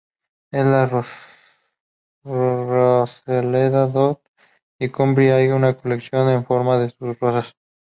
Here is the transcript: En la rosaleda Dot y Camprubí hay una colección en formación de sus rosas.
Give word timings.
En 0.49 0.71
la 0.71 0.87
rosaleda 2.25 3.85
Dot 3.87 4.19
y 4.79 4.89
Camprubí 4.89 5.29
hay 5.29 5.49
una 5.49 5.77
colección 5.77 6.27
en 6.29 6.43
formación 6.43 6.87
de 6.87 6.95
sus 6.97 7.19
rosas. 7.19 7.55